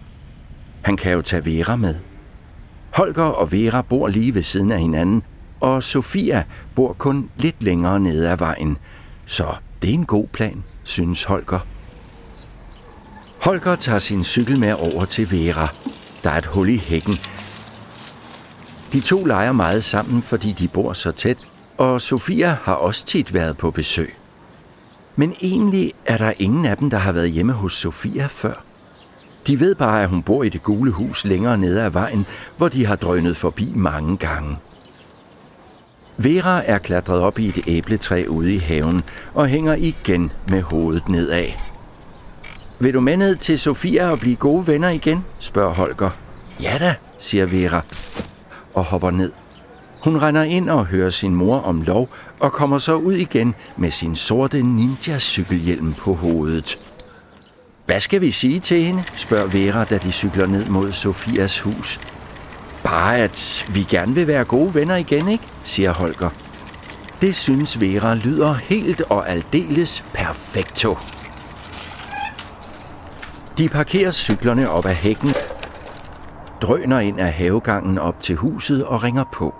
Han 0.81 0.97
kan 0.97 1.13
jo 1.13 1.21
tage 1.21 1.45
Vera 1.45 1.75
med. 1.75 1.95
Holger 2.89 3.23
og 3.23 3.51
Vera 3.51 3.81
bor 3.81 4.07
lige 4.07 4.33
ved 4.33 4.43
siden 4.43 4.71
af 4.71 4.79
hinanden, 4.79 5.23
og 5.59 5.83
Sofia 5.83 6.43
bor 6.75 6.93
kun 6.93 7.29
lidt 7.37 7.63
længere 7.63 7.99
nede 7.99 8.29
ad 8.29 8.37
vejen. 8.37 8.77
Så 9.25 9.55
det 9.81 9.89
er 9.89 9.93
en 9.93 10.05
god 10.05 10.27
plan, 10.27 10.63
synes 10.83 11.23
Holger. 11.23 11.59
Holger 13.41 13.75
tager 13.75 13.99
sin 13.99 14.23
cykel 14.23 14.59
med 14.59 14.73
over 14.73 15.05
til 15.05 15.31
Vera. 15.31 15.67
Der 16.23 16.29
er 16.29 16.37
et 16.37 16.45
hul 16.45 16.69
i 16.69 16.77
hækken. 16.77 17.13
De 18.93 18.99
to 18.99 19.25
leger 19.25 19.51
meget 19.51 19.83
sammen, 19.83 20.21
fordi 20.21 20.51
de 20.51 20.67
bor 20.67 20.93
så 20.93 21.11
tæt, 21.11 21.37
og 21.77 22.01
Sofia 22.01 22.57
har 22.63 22.73
også 22.73 23.05
tit 23.05 23.33
været 23.33 23.57
på 23.57 23.71
besøg. 23.71 24.16
Men 25.19 25.35
egentlig 25.41 25.93
er 26.05 26.17
der 26.17 26.33
ingen 26.39 26.65
af 26.65 26.77
dem, 26.77 26.89
der 26.89 26.97
har 26.97 27.11
været 27.11 27.31
hjemme 27.31 27.53
hos 27.53 27.73
Sofia 27.73 28.27
før. 28.27 28.63
De 29.47 29.59
ved 29.59 29.75
bare, 29.75 30.03
at 30.03 30.09
hun 30.09 30.23
bor 30.23 30.43
i 30.43 30.49
det 30.49 30.63
gule 30.63 30.91
hus 30.91 31.25
længere 31.25 31.57
nede 31.57 31.83
ad 31.83 31.89
vejen, 31.89 32.25
hvor 32.57 32.69
de 32.69 32.85
har 32.85 32.95
drønet 32.95 33.37
forbi 33.37 33.73
mange 33.75 34.17
gange. 34.17 34.57
Vera 36.17 36.63
er 36.65 36.77
klatret 36.77 37.19
op 37.19 37.39
i 37.39 37.47
et 37.47 37.63
æbletræ 37.67 38.25
ude 38.27 38.55
i 38.55 38.57
haven 38.57 39.03
og 39.33 39.47
hænger 39.47 39.75
igen 39.75 40.31
med 40.47 40.61
hovedet 40.61 41.09
nedad. 41.09 41.47
Vil 42.79 42.93
du 42.93 42.99
med 43.01 43.17
ned 43.17 43.35
til 43.35 43.59
Sofia 43.59 44.09
og 44.09 44.19
blive 44.19 44.35
gode 44.35 44.67
venner 44.67 44.89
igen? 44.89 45.25
spørger 45.39 45.73
Holger. 45.73 46.09
Ja 46.61 46.77
da, 46.79 46.95
siger 47.19 47.45
Vera 47.45 47.81
og 48.73 48.83
hopper 48.83 49.11
ned. 49.11 49.31
Hun 50.03 50.21
render 50.21 50.43
ind 50.43 50.69
og 50.69 50.85
hører 50.85 51.09
sin 51.09 51.35
mor 51.35 51.59
om 51.59 51.81
lov 51.81 52.09
og 52.39 52.51
kommer 52.51 52.79
så 52.79 52.95
ud 52.95 53.13
igen 53.13 53.55
med 53.77 53.91
sin 53.91 54.15
sorte 54.15 54.61
ninja-cykelhjelm 54.61 55.93
på 55.93 56.13
hovedet. 56.13 56.79
Hvad 57.85 57.99
skal 57.99 58.21
vi 58.21 58.31
sige 58.31 58.59
til 58.59 58.83
hende? 58.83 59.03
spørger 59.15 59.47
Vera, 59.47 59.83
da 59.83 59.97
de 59.97 60.11
cykler 60.11 60.47
ned 60.47 60.69
mod 60.69 60.91
Sofias 60.91 61.59
hus. 61.59 61.99
Bare 62.83 63.17
at 63.17 63.65
vi 63.73 63.83
gerne 63.89 64.15
vil 64.15 64.27
være 64.27 64.43
gode 64.43 64.75
venner 64.75 64.95
igen, 64.95 65.27
ikke? 65.27 65.43
siger 65.63 65.93
Holger. 65.93 66.29
Det 67.21 67.35
synes 67.35 67.81
Vera 67.81 68.15
lyder 68.15 68.53
helt 68.53 69.01
og 69.01 69.29
aldeles 69.29 70.05
perfekto. 70.13 70.97
De 73.57 73.69
parkerer 73.69 74.11
cyklerne 74.11 74.69
op 74.69 74.85
ad 74.85 74.93
hækken, 74.93 75.29
drøner 76.61 76.99
ind 76.99 77.19
ad 77.19 77.31
havegangen 77.31 77.97
op 77.97 78.19
til 78.21 78.35
huset 78.35 78.85
og 78.85 79.03
ringer 79.03 79.23
på. 79.33 79.55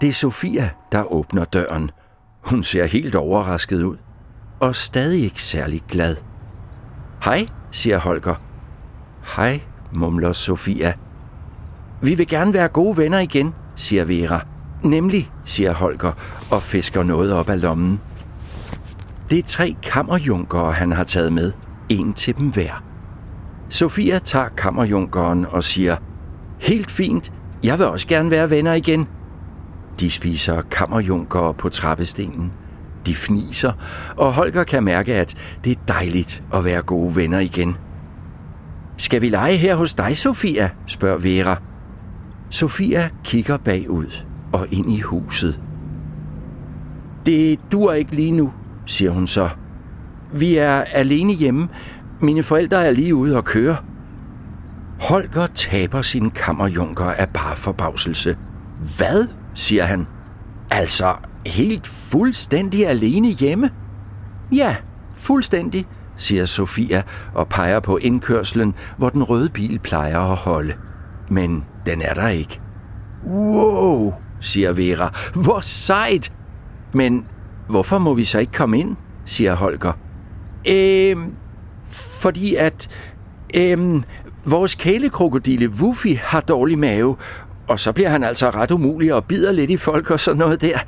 Det 0.00 0.08
er 0.08 0.12
Sofia, 0.12 0.70
der 0.92 1.12
åbner 1.12 1.44
døren. 1.44 1.90
Hun 2.40 2.62
ser 2.62 2.84
helt 2.84 3.14
overrasket 3.14 3.82
ud, 3.82 3.96
og 4.60 4.76
stadig 4.76 5.24
ikke 5.24 5.42
særlig 5.42 5.82
glad. 5.88 6.16
Hej, 7.24 7.46
siger 7.70 7.98
Holger. 7.98 8.34
Hej, 9.36 9.60
mumler 9.92 10.32
Sofia. 10.32 10.92
Vi 12.02 12.14
vil 12.14 12.26
gerne 12.26 12.52
være 12.52 12.68
gode 12.68 12.96
venner 12.96 13.18
igen, 13.18 13.54
siger 13.76 14.04
Vera. 14.04 14.40
Nemlig, 14.82 15.30
siger 15.44 15.72
Holger 15.74 16.12
og 16.50 16.62
fisker 16.62 17.02
noget 17.02 17.32
op 17.32 17.48
af 17.48 17.60
lommen. 17.60 18.00
Det 19.30 19.38
er 19.38 19.42
tre 19.42 19.76
kammerjunkere, 19.82 20.72
han 20.72 20.92
har 20.92 21.04
taget 21.04 21.32
med. 21.32 21.52
En 21.88 22.12
til 22.12 22.36
dem 22.36 22.48
hver. 22.48 22.84
Sofia 23.68 24.18
tager 24.18 24.48
kammerjunkeren 24.48 25.46
og 25.46 25.64
siger, 25.64 25.96
Helt 26.58 26.90
fint, 26.90 27.32
jeg 27.62 27.78
vil 27.78 27.86
også 27.86 28.08
gerne 28.08 28.30
være 28.30 28.50
venner 28.50 28.74
igen. 28.74 29.08
De 30.00 30.10
spiser 30.10 30.62
kammerjunker 30.62 31.52
på 31.52 31.68
trappestenen. 31.68 32.52
De 33.06 33.14
fniser, 33.14 33.72
og 34.16 34.32
Holger 34.32 34.64
kan 34.64 34.84
mærke, 34.84 35.14
at 35.14 35.36
det 35.64 35.72
er 35.72 35.80
dejligt 35.88 36.42
at 36.54 36.64
være 36.64 36.82
gode 36.82 37.16
venner 37.16 37.38
igen. 37.38 37.76
Skal 38.96 39.22
vi 39.22 39.28
lege 39.28 39.56
her 39.56 39.74
hos 39.74 39.94
dig, 39.94 40.16
Sofia? 40.16 40.70
spørger 40.86 41.18
Vera. 41.18 41.56
Sofia 42.50 43.08
kigger 43.24 43.56
bagud 43.56 44.24
og 44.52 44.66
ind 44.70 44.92
i 44.92 45.00
huset. 45.00 45.60
Det 47.26 47.60
dur 47.72 47.92
ikke 47.92 48.14
lige 48.14 48.32
nu, 48.32 48.52
siger 48.86 49.10
hun 49.10 49.26
så. 49.26 49.48
Vi 50.32 50.56
er 50.56 50.72
alene 50.72 51.32
hjemme. 51.32 51.68
Mine 52.20 52.42
forældre 52.42 52.86
er 52.86 52.90
lige 52.90 53.14
ude 53.14 53.36
og 53.36 53.44
køre. 53.44 53.76
Holger 55.00 55.46
taber 55.46 56.02
sin 56.02 56.30
kammerjunker 56.30 57.04
af 57.04 57.28
bare 57.28 57.56
forbavselse. 57.56 58.36
Hvad? 58.96 59.28
Siger 59.58 59.84
han. 59.84 60.06
Altså, 60.70 61.14
helt 61.46 61.86
fuldstændig 61.86 62.86
alene 62.86 63.28
hjemme? 63.28 63.70
Ja, 64.52 64.76
fuldstændig, 65.14 65.86
siger 66.16 66.44
Sofia 66.44 67.02
og 67.34 67.48
peger 67.48 67.80
på 67.80 67.96
indkørslen, 67.96 68.74
hvor 68.96 69.08
den 69.08 69.22
røde 69.22 69.48
bil 69.48 69.78
plejer 69.78 70.20
at 70.20 70.36
holde. 70.36 70.74
Men 71.30 71.64
den 71.86 72.02
er 72.02 72.14
der 72.14 72.28
ikke. 72.28 72.60
Wow, 73.26 74.14
siger 74.40 74.72
Vera. 74.72 75.12
Hvor 75.34 75.60
sejt! 75.60 76.32
Men 76.92 77.26
hvorfor 77.68 77.98
må 77.98 78.14
vi 78.14 78.24
så 78.24 78.38
ikke 78.38 78.52
komme 78.52 78.78
ind, 78.78 78.96
siger 79.24 79.54
Holger. 79.54 79.92
Øhm, 80.68 81.32
fordi 82.20 82.54
at 82.54 82.88
øhm, 83.54 84.04
vores 84.44 84.74
kælekrokodille 84.74 85.68
Wuffy 85.68 86.16
har 86.22 86.40
dårlig 86.40 86.78
mave, 86.78 87.16
og 87.68 87.80
så 87.80 87.92
bliver 87.92 88.08
han 88.08 88.24
altså 88.24 88.50
ret 88.50 88.70
umulig 88.70 89.14
og 89.14 89.24
bider 89.24 89.52
lidt 89.52 89.70
i 89.70 89.76
folk 89.76 90.10
og 90.10 90.20
sådan 90.20 90.38
noget 90.38 90.60
der. 90.60 90.78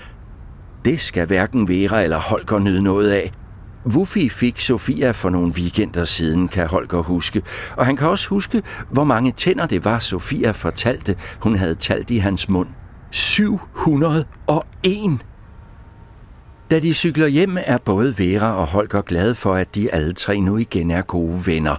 Det 0.85 1.01
skal 1.01 1.27
hverken 1.27 1.69
Vera 1.69 2.03
eller 2.03 2.19
Holger 2.19 2.59
nyde 2.59 2.83
noget 2.83 3.11
af. 3.11 3.33
Wuffy 3.87 4.31
fik 4.31 4.61
Sofia 4.61 5.11
for 5.11 5.31
nogle 5.31 5.53
weekender 5.57 6.05
siden, 6.05 6.49
kan 6.49 6.67
Holger 6.67 7.03
huske. 7.03 7.43
Og 7.77 7.87
han 7.87 7.97
kan 7.97 8.09
også 8.09 8.29
huske, 8.29 8.63
hvor 8.91 9.05
mange 9.05 9.33
tænder 9.33 9.67
det 9.67 9.85
var, 9.85 9.99
Sofia 9.99 10.51
fortalte, 10.51 11.17
hun 11.41 11.57
havde 11.57 11.75
talt 11.75 12.11
i 12.11 12.19
hans 12.19 12.49
mund. 12.49 12.69
701! 13.11 15.19
Da 16.71 16.79
de 16.79 16.95
cykler 16.95 17.27
hjem, 17.27 17.57
er 17.67 17.79
både 17.79 18.19
Vera 18.19 18.57
og 18.57 18.67
Holger 18.67 19.03
glade 19.03 19.35
for, 19.35 19.55
at 19.55 19.75
de 19.75 19.95
alle 19.95 20.13
tre 20.13 20.41
nu 20.41 20.57
igen 20.57 20.91
er 20.91 21.03
gode 21.03 21.47
venner. 21.47 21.77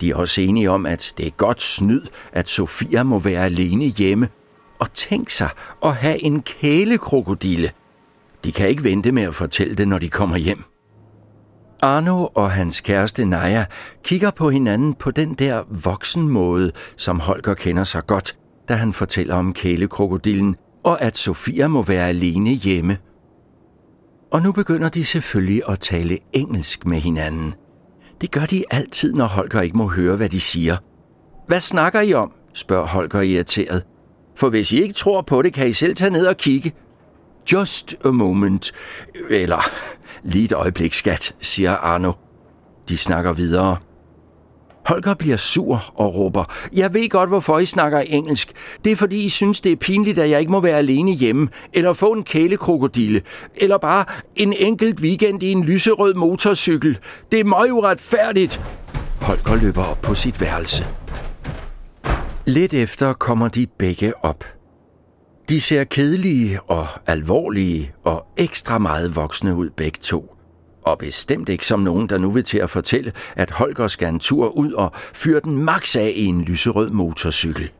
De 0.00 0.10
er 0.10 0.14
også 0.14 0.40
enige 0.40 0.70
om, 0.70 0.86
at 0.86 1.14
det 1.18 1.26
er 1.26 1.30
godt 1.30 1.62
snyd, 1.62 2.02
at 2.32 2.48
Sofia 2.48 3.02
må 3.02 3.18
være 3.18 3.44
alene 3.44 3.84
hjemme. 3.84 4.28
Og 4.78 4.92
tænk 4.92 5.30
sig 5.30 5.48
at 5.84 5.94
have 5.94 6.22
en 6.22 6.42
kælekrokodille. 6.42 7.70
De 8.44 8.52
kan 8.52 8.68
ikke 8.68 8.84
vente 8.84 9.12
med 9.12 9.22
at 9.22 9.34
fortælle 9.34 9.74
det, 9.74 9.88
når 9.88 9.98
de 9.98 10.08
kommer 10.08 10.36
hjem. 10.36 10.64
Arno 11.82 12.26
og 12.34 12.50
hans 12.50 12.80
kæreste 12.80 13.24
Naja 13.24 13.64
kigger 14.04 14.30
på 14.30 14.50
hinanden 14.50 14.94
på 14.94 15.10
den 15.10 15.34
der 15.34 15.62
voksenmåde, 15.84 16.72
som 16.96 17.20
Holger 17.20 17.54
kender 17.54 17.84
sig 17.84 18.06
godt, 18.06 18.36
da 18.68 18.74
han 18.74 18.92
fortæller 18.92 19.34
om 19.34 19.52
kælekrokodillen, 19.52 20.56
og 20.84 21.02
at 21.02 21.16
Sofia 21.16 21.68
må 21.68 21.82
være 21.82 22.08
alene 22.08 22.50
hjemme. 22.50 22.98
Og 24.30 24.42
nu 24.42 24.52
begynder 24.52 24.88
de 24.88 25.04
selvfølgelig 25.04 25.62
at 25.68 25.80
tale 25.80 26.18
engelsk 26.32 26.86
med 26.86 26.98
hinanden. 26.98 27.54
Det 28.20 28.30
gør 28.30 28.44
de 28.46 28.64
altid, 28.70 29.12
når 29.12 29.24
Holger 29.24 29.60
ikke 29.60 29.76
må 29.76 29.88
høre, 29.88 30.16
hvad 30.16 30.28
de 30.28 30.40
siger. 30.40 30.76
Hvad 31.46 31.60
snakker 31.60 32.00
I 32.00 32.14
om? 32.14 32.32
spørger 32.54 32.86
Holger 32.86 33.20
irriteret. 33.20 33.84
For 34.36 34.50
hvis 34.50 34.72
I 34.72 34.82
ikke 34.82 34.94
tror 34.94 35.22
på 35.22 35.42
det, 35.42 35.52
kan 35.52 35.68
I 35.68 35.72
selv 35.72 35.94
tage 35.96 36.10
ned 36.10 36.26
og 36.26 36.36
kigge. 36.36 36.72
Just 37.52 37.96
a 38.04 38.08
moment. 38.08 38.72
Eller 39.30 39.62
lige 40.22 40.44
et 40.44 40.52
øjeblik, 40.52 40.94
skat, 40.94 41.34
siger 41.40 41.72
Arno. 41.72 42.12
De 42.88 42.98
snakker 42.98 43.32
videre. 43.32 43.76
Holger 44.86 45.14
bliver 45.14 45.36
sur 45.36 45.92
og 45.94 46.14
råber, 46.14 46.44
jeg 46.72 46.94
ved 46.94 47.08
godt, 47.08 47.28
hvorfor 47.28 47.58
I 47.58 47.66
snakker 47.66 48.00
engelsk. 48.00 48.52
Det 48.84 48.92
er 48.92 48.96
fordi, 48.96 49.24
I 49.24 49.28
synes, 49.28 49.60
det 49.60 49.72
er 49.72 49.76
pinligt, 49.76 50.18
at 50.18 50.30
jeg 50.30 50.40
ikke 50.40 50.52
må 50.52 50.60
være 50.60 50.78
alene 50.78 51.12
hjemme, 51.12 51.48
eller 51.72 51.92
få 51.92 52.12
en 52.12 52.22
kælekrokodille, 52.22 53.22
eller 53.56 53.78
bare 53.78 54.04
en 54.36 54.52
enkelt 54.52 55.00
weekend 55.00 55.42
i 55.42 55.52
en 55.52 55.64
lyserød 55.64 56.14
motorcykel. 56.14 56.98
Det 57.32 57.40
er 57.40 57.44
meget 57.44 57.70
uretfærdigt. 57.70 58.60
Holger 59.20 59.54
løber 59.54 59.84
op 59.84 60.02
på 60.02 60.14
sit 60.14 60.40
værelse. 60.40 60.86
Lidt 62.44 62.74
efter 62.74 63.12
kommer 63.12 63.48
de 63.48 63.66
begge 63.78 64.24
op. 64.24 64.44
De 65.48 65.60
ser 65.60 65.84
kedelige 65.84 66.62
og 66.62 66.86
alvorlige 67.06 67.92
og 68.04 68.26
ekstra 68.36 68.78
meget 68.78 69.16
voksne 69.16 69.54
ud 69.56 69.70
begge 69.70 69.98
to. 70.02 70.35
Og 70.86 70.98
bestemt 70.98 71.48
ikke 71.48 71.66
som 71.66 71.80
nogen, 71.80 72.08
der 72.08 72.18
nu 72.18 72.30
vil 72.30 72.44
til 72.44 72.58
at 72.58 72.70
fortælle, 72.70 73.12
at 73.36 73.50
Holger 73.50 73.88
skal 73.88 74.08
en 74.08 74.18
tur 74.18 74.48
ud 74.48 74.72
og 74.72 74.90
fyre 74.94 75.40
den 75.40 75.56
max 75.64 75.96
af 75.96 76.12
i 76.16 76.24
en 76.24 76.42
lyserød 76.42 76.90
motorcykel. 76.90 77.70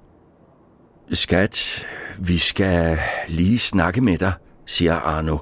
Skat, 1.13 1.87
vi 2.19 2.39
skal 2.39 2.99
lige 3.29 3.59
snakke 3.59 4.01
med 4.01 4.19
dig, 4.19 4.33
siger 4.67 4.95
Arno. 4.95 5.39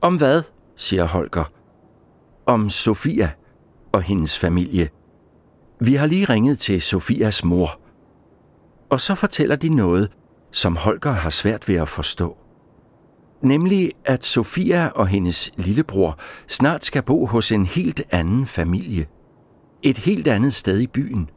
Om 0.00 0.16
hvad, 0.16 0.42
siger 0.76 1.04
Holger. 1.04 1.44
Om 2.46 2.70
Sofia 2.70 3.30
og 3.92 4.02
hendes 4.02 4.38
familie. 4.38 4.88
Vi 5.80 5.94
har 5.94 6.06
lige 6.06 6.24
ringet 6.24 6.58
til 6.58 6.82
Sofias 6.82 7.44
mor. 7.44 7.80
Og 8.90 9.00
så 9.00 9.14
fortæller 9.14 9.56
de 9.56 9.68
noget, 9.68 10.10
som 10.52 10.76
Holger 10.76 11.12
har 11.12 11.30
svært 11.30 11.68
ved 11.68 11.74
at 11.74 11.88
forstå. 11.88 12.36
Nemlig 13.44 13.92
at 14.04 14.24
Sofia 14.24 14.88
og 14.88 15.08
hendes 15.08 15.52
lillebror 15.56 16.18
snart 16.48 16.84
skal 16.84 17.02
bo 17.02 17.26
hos 17.26 17.52
en 17.52 17.66
helt 17.66 18.02
anden 18.10 18.46
familie. 18.46 19.06
Et 19.82 19.98
helt 19.98 20.28
andet 20.28 20.54
sted 20.54 20.80
i 20.80 20.86
byen. 20.86 21.30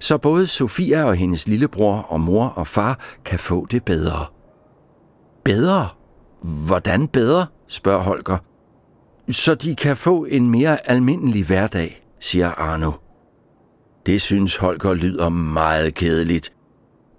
Så 0.00 0.18
både 0.18 0.46
Sofia 0.46 1.04
og 1.04 1.16
hendes 1.16 1.48
lillebror 1.48 1.96
og 1.96 2.20
mor 2.20 2.46
og 2.46 2.66
far 2.66 3.00
kan 3.24 3.38
få 3.38 3.66
det 3.66 3.84
bedre. 3.84 4.26
Bedre? 5.44 5.88
Hvordan 6.42 7.08
bedre? 7.08 7.46
spørger 7.66 8.02
Holger. 8.02 8.38
Så 9.30 9.54
de 9.54 9.76
kan 9.76 9.96
få 9.96 10.24
en 10.24 10.50
mere 10.50 10.90
almindelig 10.90 11.46
hverdag, 11.46 12.06
siger 12.20 12.48
Arno. 12.48 12.92
Det 14.06 14.22
synes 14.22 14.56
Holger 14.56 14.94
lyder 14.94 15.28
meget 15.28 15.94
kedeligt. 15.94 16.52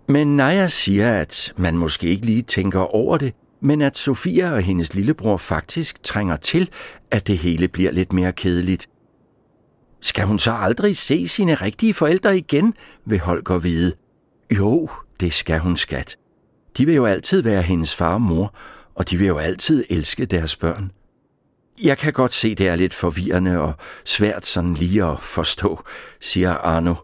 Men 0.07 0.35
Naja 0.35 0.67
siger, 0.67 1.19
at 1.19 1.53
man 1.57 1.77
måske 1.77 2.07
ikke 2.07 2.25
lige 2.25 2.41
tænker 2.41 2.95
over 2.95 3.17
det, 3.17 3.33
men 3.65 3.81
at 3.81 3.97
Sofia 3.97 4.51
og 4.51 4.61
hendes 4.61 4.93
lillebror 4.93 5.37
faktisk 5.37 6.03
trænger 6.03 6.35
til, 6.35 6.69
at 7.11 7.27
det 7.27 7.37
hele 7.37 7.67
bliver 7.67 7.91
lidt 7.91 8.13
mere 8.13 8.33
kedeligt. 8.33 8.89
Skal 10.01 10.25
hun 10.25 10.39
så 10.39 10.51
aldrig 10.51 10.97
se 10.97 11.27
sine 11.27 11.55
rigtige 11.55 11.93
forældre 11.93 12.37
igen, 12.37 12.73
vil 13.05 13.19
Holger 13.19 13.57
vide. 13.57 13.93
Jo, 14.57 14.89
det 15.19 15.33
skal 15.33 15.59
hun 15.59 15.77
skat. 15.77 16.17
De 16.77 16.85
vil 16.85 16.95
jo 16.95 17.05
altid 17.05 17.41
være 17.41 17.61
hendes 17.61 17.95
far 17.95 18.13
og 18.13 18.21
mor, 18.21 18.55
og 18.95 19.09
de 19.09 19.17
vil 19.17 19.27
jo 19.27 19.37
altid 19.37 19.85
elske 19.89 20.25
deres 20.25 20.55
børn. 20.55 20.91
Jeg 21.81 21.97
kan 21.97 22.13
godt 22.13 22.33
se, 22.33 22.55
det 22.55 22.67
er 22.67 22.75
lidt 22.75 22.93
forvirrende 22.93 23.59
og 23.59 23.73
svært 24.05 24.45
sådan 24.45 24.73
lige 24.73 25.05
at 25.05 25.23
forstå, 25.23 25.83
siger 26.21 26.51
Arno. 26.53 26.95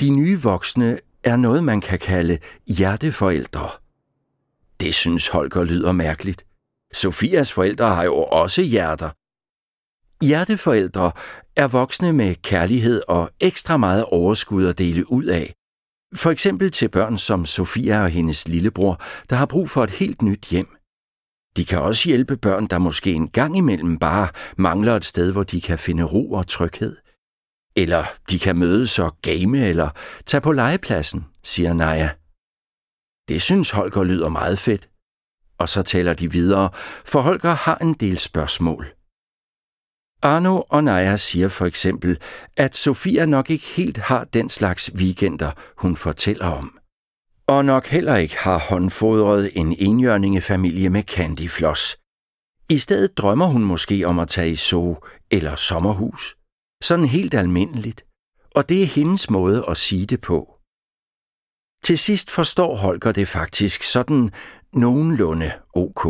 De 0.00 0.10
nye 0.10 0.42
voksne 0.42 0.98
er 1.24 1.36
noget, 1.36 1.64
man 1.64 1.80
kan 1.80 1.98
kalde 1.98 2.38
hjerteforældre. 2.66 3.70
Det 4.80 4.94
synes 4.94 5.28
Holger 5.28 5.64
lyder 5.64 5.92
mærkeligt. 5.92 6.46
Sofias 6.92 7.52
forældre 7.52 7.94
har 7.94 8.04
jo 8.04 8.16
også 8.16 8.62
hjerter. 8.62 9.10
Hjerteforældre 10.24 11.12
er 11.56 11.68
voksne 11.68 12.12
med 12.12 12.34
kærlighed 12.42 13.02
og 13.08 13.30
ekstra 13.40 13.76
meget 13.76 14.04
overskud 14.04 14.66
at 14.66 14.78
dele 14.78 15.12
ud 15.12 15.24
af. 15.24 15.54
For 16.14 16.30
eksempel 16.30 16.70
til 16.70 16.88
børn 16.88 17.18
som 17.18 17.46
Sofia 17.46 18.02
og 18.02 18.10
hendes 18.10 18.48
lillebror, 18.48 19.00
der 19.30 19.36
har 19.36 19.46
brug 19.46 19.70
for 19.70 19.84
et 19.84 19.90
helt 19.90 20.22
nyt 20.22 20.44
hjem. 20.44 20.76
De 21.56 21.64
kan 21.64 21.78
også 21.78 22.08
hjælpe 22.08 22.36
børn, 22.36 22.66
der 22.66 22.78
måske 22.78 23.12
en 23.12 23.28
gang 23.28 23.56
imellem 23.56 23.98
bare 23.98 24.28
mangler 24.56 24.96
et 24.96 25.04
sted, 25.04 25.32
hvor 25.32 25.42
de 25.42 25.60
kan 25.60 25.78
finde 25.78 26.04
ro 26.04 26.32
og 26.32 26.46
tryghed. 26.46 26.96
Eller 27.76 28.04
de 28.30 28.38
kan 28.38 28.56
mødes 28.56 28.98
og 28.98 29.16
game 29.22 29.68
eller 29.68 29.90
tage 30.26 30.40
på 30.40 30.52
legepladsen, 30.52 31.26
siger 31.44 31.72
Naja. 31.72 32.10
Det 33.30 33.42
synes 33.42 33.70
Holger 33.70 34.04
lyder 34.04 34.28
meget 34.28 34.58
fedt. 34.58 34.88
Og 35.58 35.68
så 35.68 35.82
taler 35.82 36.14
de 36.14 36.32
videre, 36.32 36.70
for 37.04 37.20
Holger 37.20 37.54
har 37.54 37.76
en 37.76 37.94
del 37.94 38.18
spørgsmål. 38.18 38.86
Arno 40.22 40.62
og 40.68 40.84
Naja 40.84 41.16
siger 41.16 41.48
for 41.48 41.66
eksempel, 41.66 42.18
at 42.56 42.76
Sofia 42.76 43.26
nok 43.26 43.50
ikke 43.50 43.66
helt 43.66 43.98
har 43.98 44.24
den 44.24 44.48
slags 44.48 44.92
weekender, 44.94 45.50
hun 45.76 45.96
fortæller 45.96 46.46
om. 46.46 46.78
Og 47.46 47.64
nok 47.64 47.86
heller 47.86 48.16
ikke 48.16 48.36
har 48.38 48.58
håndfodret 48.58 49.50
en 49.54 49.76
enjørningefamilie 49.78 50.90
med 50.90 51.02
candyfloss. 51.02 51.96
I 52.68 52.78
stedet 52.78 53.18
drømmer 53.18 53.46
hun 53.46 53.64
måske 53.64 54.04
om 54.06 54.18
at 54.18 54.28
tage 54.28 54.50
i 54.50 54.56
zoo 54.56 54.96
eller 55.30 55.56
sommerhus. 55.56 56.36
Sådan 56.82 57.06
helt 57.06 57.34
almindeligt. 57.34 58.04
Og 58.54 58.68
det 58.68 58.82
er 58.82 58.86
hendes 58.86 59.30
måde 59.30 59.64
at 59.68 59.76
sige 59.76 60.06
det 60.06 60.20
på. 60.20 60.59
Til 61.82 61.98
sidst 61.98 62.30
forstår 62.30 62.76
Holger 62.76 63.12
det 63.12 63.28
faktisk 63.28 63.82
sådan 63.82 64.30
nogenlunde 64.72 65.52
ok. 65.74 66.06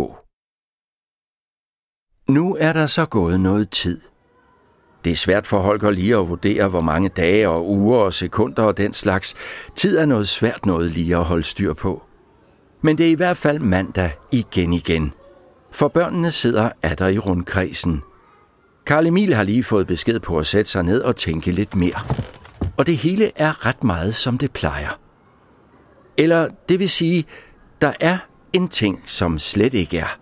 Nu 2.29 2.57
er 2.61 2.73
der 2.73 2.87
så 2.87 3.07
gået 3.07 3.41
noget 3.41 3.71
tid. 3.71 4.01
Det 5.05 5.13
er 5.13 5.17
svært 5.17 5.47
for 5.47 5.59
Holger 5.59 5.91
lige 5.91 6.17
at 6.17 6.29
vurdere, 6.29 6.69
hvor 6.69 6.81
mange 6.81 7.09
dage 7.09 7.49
og 7.49 7.71
uger 7.71 7.99
og 7.99 8.15
sekunder 8.15 8.63
og 8.63 8.77
den 8.77 8.93
slags. 8.93 9.35
Tid 9.77 9.99
er 9.99 10.07
noget 10.07 10.29
svært 10.29 10.67
noget 10.67 10.91
lige 10.91 11.17
at 11.17 11.25
holde 11.25 11.43
styr 11.43 11.73
på. 11.73 12.03
Men 12.83 12.99
det 12.99 13.07
er 13.07 13.11
i 13.11 13.15
hvert 13.15 13.37
fald 13.37 13.59
mandag 13.59 14.13
igen 14.31 14.73
igen. 14.73 15.13
For 15.73 15.89
børnene 15.89 16.31
sidder 16.31 16.71
der 16.99 17.09
i 17.09 17.19
rundkredsen. 17.19 18.03
Karl 18.87 19.07
Emil 19.07 19.35
har 19.35 19.43
lige 19.43 19.65
fået 19.65 19.87
besked 19.87 20.21
på 20.21 20.39
at 20.39 20.47
sætte 20.47 20.71
sig 20.71 20.83
ned 20.83 21.01
og 21.03 21.17
tænke 21.17 21.53
lidt 21.53 21.77
mere. 21.77 22.01
Og 22.77 22.87
det 22.87 22.97
hele 22.97 23.33
er 23.37 23.67
ret 23.67 23.85
meget, 23.85 24.15
som 24.15 24.39
det 24.39 24.53
plejer. 24.53 25.10
Eller 26.17 26.49
det 26.69 26.79
vil 26.79 26.91
sige, 26.91 27.25
der 27.81 27.93
er 28.01 28.19
en 28.53 28.69
ting, 28.69 29.03
som 29.07 29.39
slet 29.39 29.75
ikke 29.75 29.99
er. 29.99 30.19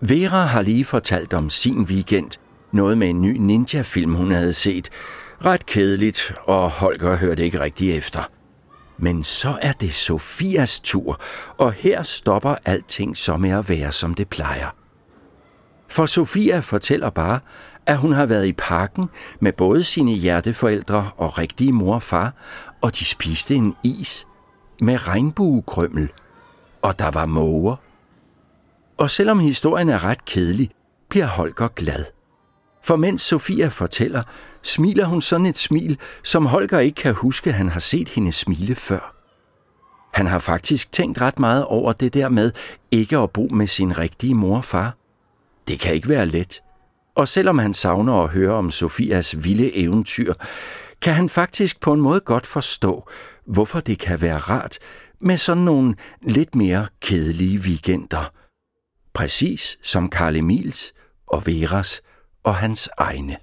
Vera 0.00 0.44
har 0.44 0.62
lige 0.62 0.84
fortalt 0.84 1.34
om 1.34 1.50
sin 1.50 1.82
weekend. 1.82 2.30
Noget 2.72 2.98
med 2.98 3.10
en 3.10 3.20
ny 3.20 3.36
ninja-film, 3.36 4.14
hun 4.14 4.30
havde 4.30 4.52
set. 4.52 4.90
Ret 5.44 5.66
kedeligt, 5.66 6.34
og 6.44 6.70
Holger 6.70 7.16
hørte 7.16 7.44
ikke 7.44 7.60
rigtig 7.60 7.96
efter. 7.96 8.30
Men 8.98 9.24
så 9.24 9.58
er 9.62 9.72
det 9.72 9.94
Sofias 9.94 10.80
tur, 10.80 11.20
og 11.58 11.72
her 11.72 12.02
stopper 12.02 12.54
alting 12.64 13.16
så 13.16 13.36
med 13.36 13.50
at 13.50 13.68
være, 13.68 13.92
som 13.92 14.14
det 14.14 14.28
plejer. 14.28 14.70
For 15.88 16.06
Sofia 16.06 16.58
fortæller 16.58 17.10
bare, 17.10 17.40
at 17.86 17.96
hun 17.96 18.12
har 18.12 18.26
været 18.26 18.46
i 18.46 18.52
parken 18.52 19.08
med 19.40 19.52
både 19.52 19.84
sine 19.84 20.12
hjerteforældre 20.12 21.10
og 21.16 21.38
rigtige 21.38 21.72
mor 21.72 21.94
og 21.94 22.02
far, 22.02 22.32
og 22.80 22.98
de 22.98 23.04
spiste 23.04 23.54
en 23.54 23.74
is 23.82 24.26
med 24.80 25.08
regnbuekrømmel, 25.08 26.12
og 26.82 26.98
der 26.98 27.10
var 27.10 27.26
måger. 27.26 27.76
Og 28.96 29.10
selvom 29.10 29.38
historien 29.38 29.88
er 29.88 30.04
ret 30.04 30.24
kedelig, 30.24 30.70
bliver 31.08 31.26
Holger 31.26 31.68
glad. 31.68 32.04
For 32.82 32.96
mens 32.96 33.22
Sofia 33.22 33.68
fortæller, 33.68 34.22
smiler 34.62 35.04
hun 35.04 35.22
sådan 35.22 35.46
et 35.46 35.58
smil, 35.58 35.98
som 36.22 36.46
Holger 36.46 36.78
ikke 36.78 37.02
kan 37.02 37.14
huske, 37.14 37.52
han 37.52 37.68
har 37.68 37.80
set 37.80 38.08
hende 38.08 38.32
smile 38.32 38.74
før. 38.74 39.14
Han 40.12 40.26
har 40.26 40.38
faktisk 40.38 40.92
tænkt 40.92 41.20
ret 41.20 41.38
meget 41.38 41.64
over 41.64 41.92
det 41.92 42.14
der 42.14 42.28
med 42.28 42.52
ikke 42.90 43.18
at 43.18 43.30
bo 43.30 43.48
med 43.52 43.66
sin 43.66 43.98
rigtige 43.98 44.34
mor 44.34 44.56
og 44.56 44.64
far. 44.64 44.96
Det 45.68 45.80
kan 45.80 45.94
ikke 45.94 46.08
være 46.08 46.26
let. 46.26 46.62
Og 47.14 47.28
selvom 47.28 47.58
han 47.58 47.74
savner 47.74 48.22
at 48.22 48.28
høre 48.28 48.52
om 48.52 48.70
Sofias 48.70 49.44
vilde 49.44 49.76
eventyr, 49.76 50.34
kan 51.02 51.14
han 51.14 51.28
faktisk 51.28 51.80
på 51.80 51.92
en 51.92 52.00
måde 52.00 52.20
godt 52.20 52.46
forstå, 52.46 53.08
hvorfor 53.46 53.80
det 53.80 53.98
kan 53.98 54.20
være 54.20 54.38
rart 54.38 54.78
med 55.20 55.36
sådan 55.36 55.62
nogle 55.62 55.94
lidt 56.22 56.54
mere 56.54 56.88
kedelige 57.00 57.58
weekender. 57.58 58.32
Præcis 59.12 59.78
som 59.82 60.10
Karl 60.10 60.36
Emils 60.36 60.92
og 61.26 61.46
Veras 61.46 62.02
og 62.44 62.54
hans 62.54 62.88
egne. 62.96 63.34